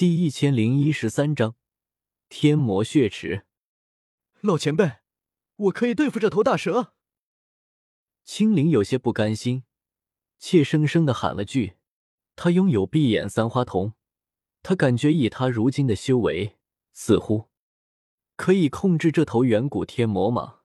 [0.00, 1.56] 第一千零一十三章
[2.30, 3.44] 天魔血池。
[4.40, 4.92] 老前辈，
[5.56, 6.94] 我可以对付这头大蛇。
[8.24, 9.64] 青灵有些不甘心，
[10.38, 11.76] 怯生生的喊了句
[12.34, 13.92] ：“他拥有闭眼三花瞳，
[14.62, 16.56] 他感觉以他如今的修为，
[16.94, 17.50] 似乎
[18.36, 20.60] 可以控制这头远古天魔蟒。”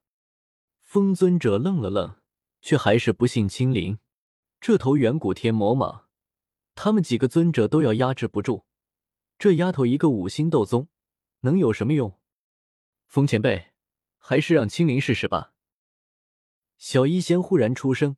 [0.82, 2.16] 风尊者愣了愣，
[2.62, 4.00] 却还是不信青灵。
[4.62, 6.06] 这头远古天魔蟒，
[6.74, 8.64] 他们几个尊者都要压制不住。
[9.38, 10.88] 这丫头一个五星斗宗，
[11.42, 12.20] 能有什么用？
[13.07, 13.74] 风前辈，
[14.18, 15.54] 还是让青灵试试吧。
[16.78, 18.18] 小医仙忽然出声，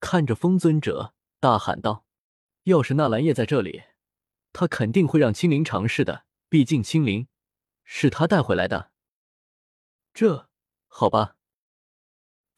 [0.00, 2.06] 看着风尊者，大喊道
[2.64, 3.82] ：“要是纳兰叶在这里，
[4.52, 6.24] 他肯定会让青灵尝试的。
[6.48, 7.28] 毕竟青灵
[7.84, 8.92] 是他带回来的。”
[10.14, 10.48] 这
[10.86, 11.36] 好吧。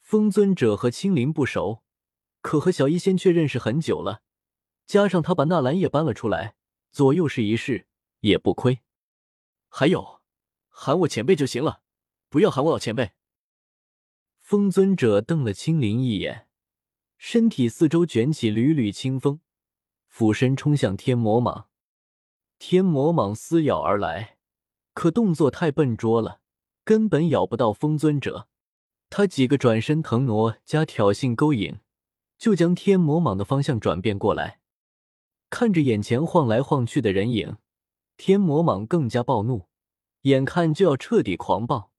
[0.00, 1.82] 风尊者和青灵不熟，
[2.40, 4.22] 可和小医仙却认识很久了，
[4.86, 6.54] 加上他把纳兰叶搬了出来，
[6.92, 7.87] 左右是一试。
[8.20, 8.80] 也不亏，
[9.68, 10.20] 还有，
[10.68, 11.82] 喊我前辈就行了，
[12.28, 13.12] 不要喊我老前辈。
[14.40, 16.48] 风尊者瞪了青灵一眼，
[17.16, 19.40] 身体四周卷起缕缕清风，
[20.06, 21.66] 俯身冲向天魔蟒。
[22.58, 24.38] 天魔蟒撕咬而来，
[24.94, 26.40] 可动作太笨拙了，
[26.82, 28.48] 根本咬不到风尊者。
[29.10, 31.78] 他几个转身腾挪加挑衅勾引，
[32.36, 34.60] 就将天魔蟒的方向转变过来，
[35.50, 37.56] 看着眼前晃来晃去的人影。
[38.18, 39.68] 天魔蟒更加暴怒，
[40.22, 41.92] 眼看就要彻底狂暴，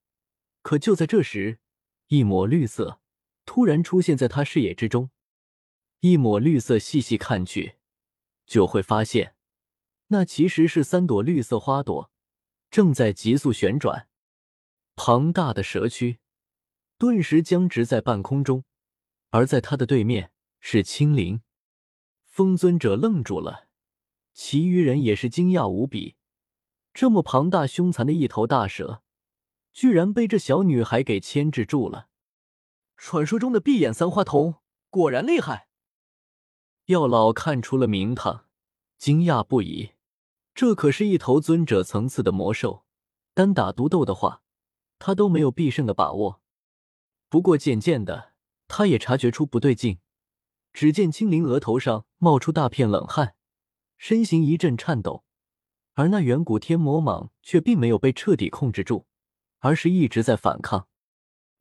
[0.62, 1.60] 可就在这时，
[2.08, 3.00] 一抹绿色
[3.46, 5.10] 突然出现在他视野之中。
[6.02, 7.78] 一抹绿色，细细看去，
[8.46, 9.34] 就会发现，
[10.08, 12.12] 那其实是三朵绿色花朵，
[12.70, 14.10] 正在急速旋转。
[14.98, 16.20] 庞大的蛇躯
[16.98, 18.66] 顿时僵直在半空中，
[19.30, 21.42] 而在他的对面是青灵。
[22.26, 23.69] 风尊者愣住了。
[24.42, 26.16] 其余人也是惊讶无比，
[26.94, 29.04] 这么庞大凶残的一头大蛇，
[29.74, 32.08] 居然被这小女孩给牵制住了。
[32.96, 34.56] 传说中的闭眼三花瞳
[34.90, 35.68] 果然厉害。
[36.86, 38.46] 药老看出了名堂，
[38.98, 39.92] 惊讶不已。
[40.56, 42.86] 这可是一头尊者层次的魔兽，
[43.34, 44.42] 单打独斗的话，
[45.00, 46.42] 他都没有必胜的把握。
[47.28, 48.32] 不过渐渐的，
[48.70, 50.00] 他也察觉出不对劲。
[50.72, 53.36] 只见青灵额头上冒出大片冷汗。
[54.00, 55.26] 身形一阵颤抖，
[55.94, 59.06] 而那远古天魔蟒却并没有被彻底控制住，
[59.60, 60.88] 而是一直在反抗。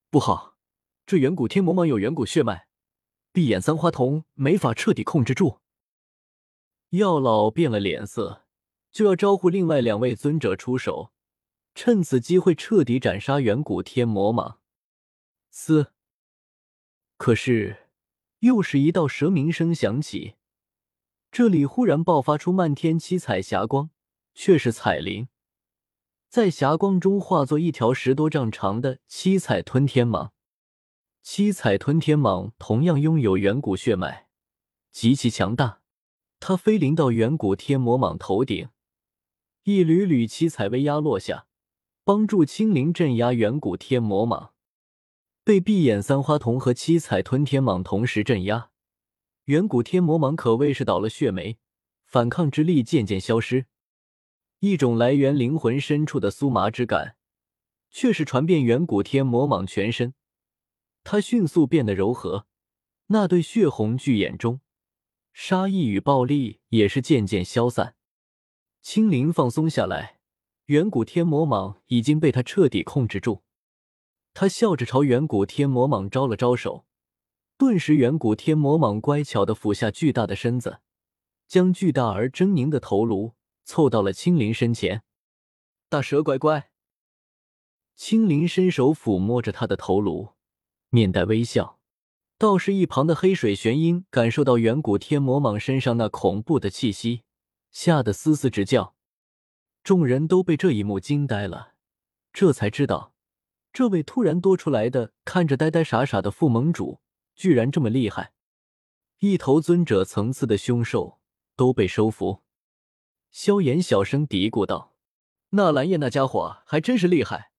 [0.09, 0.57] 不好，
[1.05, 2.69] 这远古天魔蟒有远古血脉，
[3.33, 5.59] 闭眼三花瞳没法彻底控制住。
[6.91, 8.47] 药老变了脸色，
[8.93, 11.13] 就要招呼另外两位尊者出手，
[11.75, 14.59] 趁此机会彻底斩杀远古天魔蟒。
[15.51, 15.93] 嘶！
[17.17, 17.89] 可是，
[18.39, 20.37] 又是一道蛇鸣声响起。
[21.31, 23.91] 这里忽然爆发出漫天七彩霞光，
[24.35, 25.29] 却是彩灵，
[26.29, 30.31] 在霞光中化作一条十多丈长的七彩吞天蟒。
[31.23, 34.29] 七彩吞天蟒同样拥有远古血脉，
[34.91, 35.81] 极其强大。
[36.41, 38.69] 它飞临到远古天魔蟒头顶，
[39.65, 41.47] 一缕缕七彩威压落下，
[42.05, 44.51] 帮助青灵镇压远古天魔蟒。
[45.45, 48.68] 被闭眼三花瞳和七彩吞天蟒同时镇压。
[49.49, 51.57] 远古天魔蟒可谓是倒了血霉，
[52.05, 53.65] 反抗之力渐渐消失，
[54.59, 57.17] 一种来源灵魂深处的酥麻之感，
[57.91, 60.13] 却是传遍远古天魔蟒全身。
[61.03, 62.47] 它迅速变得柔和，
[63.07, 64.61] 那对血红巨眼中，
[65.33, 67.97] 杀意与暴力也是渐渐消散。
[68.83, 70.21] 青灵放松下来，
[70.67, 73.43] 远古天魔蟒已经被他彻底控制住。
[74.35, 76.85] 他笑着朝远古天魔蟒招了招手。
[77.59, 80.79] 顿时，远古天魔蟒乖巧的俯下巨大的身子，
[81.49, 85.03] 将巨大而狰狞的头颅凑到了青灵身前。
[85.89, 86.71] 大蛇乖乖，
[87.97, 90.35] 青灵伸手抚摸着他的头颅，
[90.91, 91.81] 面带微笑。
[92.39, 97.25] 倒是一旁的黑水玄鹰感受到远古天魔蟒身上那恐怖的气息，
[97.73, 98.95] 吓得嘶嘶直叫。
[99.83, 101.73] 众人都被这一幕惊呆了，
[102.33, 103.15] 这才知道，
[103.73, 107.01] 这位突然多出来的、看着呆呆傻傻的副盟主。
[107.39, 108.33] 居然这么厉害！
[109.21, 111.21] 一头尊者层次的凶兽
[111.55, 112.43] 都被收服。
[113.31, 114.97] 萧炎小声嘀咕道
[115.51, 117.53] ：“纳兰叶那家伙还真是厉害，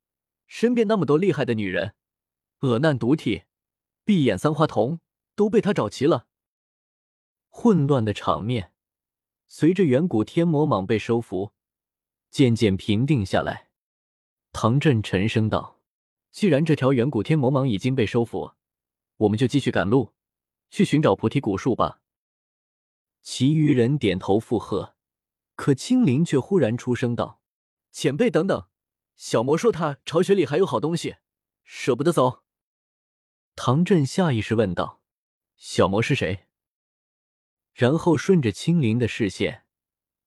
[0.48, 1.96] 身边那么多厉害的女人，
[2.60, 3.44] 恶难毒体、
[4.04, 5.00] 闭眼三花瞳
[5.34, 6.28] 都被他找齐了。”
[7.48, 8.74] 混乱的场面
[9.48, 11.54] 随着远古天魔蟒被收服，
[12.30, 13.70] 渐渐平定下来。
[14.52, 15.80] 唐振沉声道
[16.32, 18.56] ：“既然这条远古天魔蟒已经被收服。”
[19.20, 20.14] 我们就继续赶路，
[20.70, 22.02] 去寻找菩提古树吧。
[23.22, 24.96] 其余人点头附和，
[25.56, 27.42] 可青灵却忽然出声道
[27.92, 28.68] ：“前辈，等等！
[29.16, 31.18] 小魔说他巢穴里还有好东西，
[31.64, 32.44] 舍不得走。”
[33.58, 35.02] 唐振下意识问道
[35.58, 36.46] ：“小魔是谁？”
[37.76, 39.66] 然后顺着青灵的视线，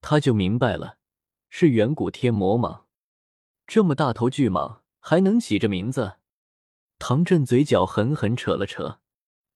[0.02, 0.98] 他就明白了，
[1.48, 2.84] 是远古天魔蟒。
[3.66, 6.18] 这么大头巨蟒还能起这名字？
[7.04, 9.00] 唐振嘴角狠狠扯了扯，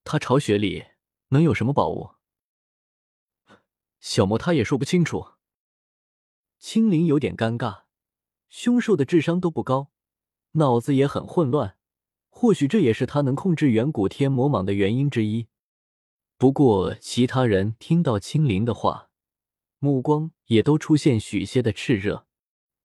[0.03, 0.83] 他巢穴里
[1.29, 2.09] 能有什么宝物？
[4.01, 5.29] 小魔他也说不清楚。
[6.59, 7.83] 青灵有点尴尬，
[8.49, 9.91] 凶兽的智商都不高，
[10.55, 11.77] 脑子也很混乱，
[12.29, 15.47] 或许这也是他能控制远古天魔蟒的原因之一。
[16.37, 19.09] 不过其他人听到青灵的话，
[19.79, 22.27] 目光也都出现许些的炽热。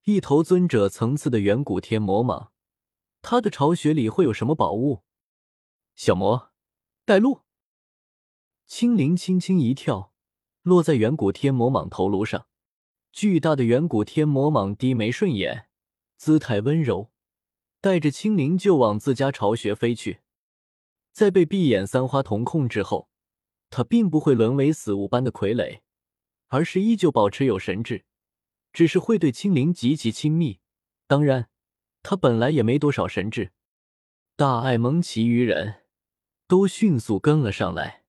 [0.05, 2.51] 一头尊者层次的远古天魔蟒，
[3.23, 5.03] 他的巢穴里会有什么宝物？
[5.95, 6.51] 小魔，
[7.05, 7.43] 带路！
[8.67, 10.13] 青灵轻轻一跳，
[10.61, 12.47] 落在远古天魔蟒头颅上。
[13.13, 15.69] 巨大的远古天魔蟒低眉顺眼，
[16.17, 17.11] 姿态温柔，
[17.79, 20.19] 带着青灵就往自家巢穴飞去。
[21.13, 23.09] 在被闭眼三花瞳控制后，
[23.69, 25.79] 他并不会沦为死物般的傀儡，
[26.49, 28.03] 而是依旧保持有神智，
[28.73, 30.59] 只是会对青灵极其亲密。
[31.07, 31.49] 当然，
[32.03, 33.51] 他本来也没多少神智。
[34.35, 35.83] 大爱蒙其余人
[36.47, 38.03] 都迅速跟了上来。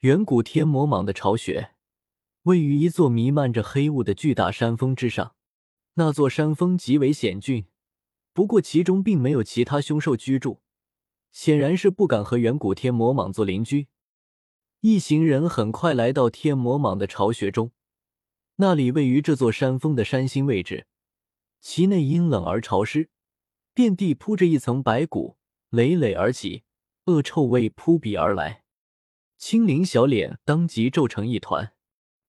[0.00, 1.70] 远古天魔蟒的巢穴。
[2.42, 5.34] 位于一座弥漫着黑雾的巨大山峰之上，
[5.94, 7.64] 那座山峰极为险峻，
[8.34, 10.60] 不过其中并没有其他凶兽居住，
[11.32, 13.88] 显然是不敢和远古天魔蟒做邻居。
[14.80, 17.72] 一行人很快来到天魔蟒的巢穴中，
[18.56, 20.86] 那里位于这座山峰的山心位置，
[21.64, 23.08] 其内阴冷而潮湿，
[23.72, 25.38] 遍地铺着一层白骨，
[25.70, 26.62] 累累而起，
[27.06, 28.64] 恶臭味扑鼻而来。
[29.38, 31.74] 青灵小脸当即皱成一团。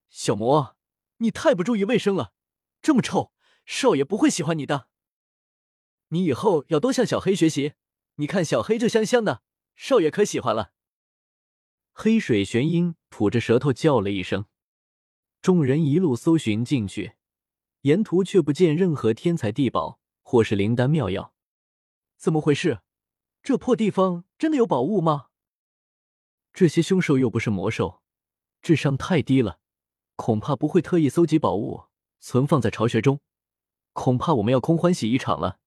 [0.09, 0.77] 小魔，
[1.17, 2.31] 你太不注意卫生了，
[2.81, 3.33] 这么臭，
[3.65, 4.87] 少爷不会喜欢你的。
[6.07, 7.73] 你以后要多向小黑学习，
[8.15, 9.43] 你看小黑这香香的，
[9.75, 10.71] 少爷可喜欢了。
[11.91, 14.45] 黑水玄鹰吐着舌头叫了一声，
[15.41, 17.15] 众人一路搜寻进去，
[17.85, 21.35] 沿途却不见任何天才地宝或是灵丹妙药，
[22.17, 22.81] 怎么回事？
[23.43, 25.27] 这破地方真的有宝物吗？
[26.51, 28.01] 这些凶兽又不是魔兽，
[28.63, 29.59] 智商太低了。
[30.15, 31.83] 恐怕不会特意搜集宝物
[32.19, 33.19] 存放在巢穴中，
[33.93, 35.59] 恐怕我们要空欢喜一场了。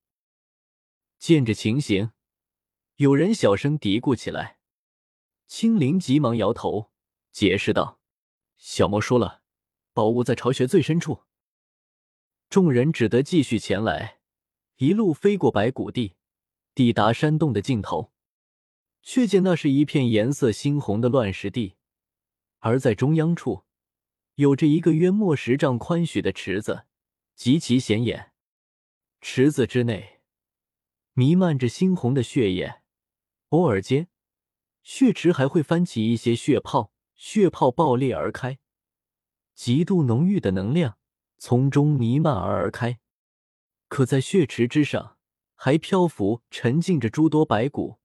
[1.21, 2.11] 见这情形，
[2.97, 4.59] 有人小声嘀咕起来。
[5.47, 6.91] 青灵急忙摇头，
[7.31, 8.01] 解释道
[8.59, 9.43] ：“小魔说了，
[9.93, 11.23] 宝物在巢穴最深处。”
[12.49, 14.21] 众人只得继续前来，
[14.77, 16.15] 一路飞过白骨地，
[16.75, 18.13] 抵达山洞的尽头，
[19.03, 21.75] 却见那是一片颜色猩红的乱石地，
[22.61, 23.65] 而在中央处。
[24.37, 26.85] 有着一个约莫十丈宽许的池子，
[27.35, 28.33] 极其显眼。
[29.21, 30.21] 池子之内
[31.13, 32.83] 弥漫着猩红的血液，
[33.49, 34.09] 偶尔间，
[34.83, 38.61] 血池还会翻起一些血泡，血泡爆裂而开，
[39.55, 40.99] 极度浓郁的能量
[41.39, 42.99] 从中弥漫而而开。
[43.89, 45.17] 可在血池之上，
[45.55, 47.99] 还漂浮沉浸着诸多白骨，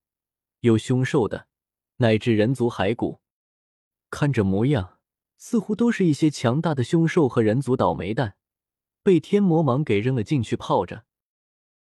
[0.62, 1.48] 有凶兽的，
[1.98, 3.20] 乃至人族骸骨，
[4.10, 5.00] 看这模样。
[5.36, 8.38] 似乎都是一些强大的凶兽和人族倒霉蛋，
[9.04, 11.04] 被天魔蟒给扔了进去泡着。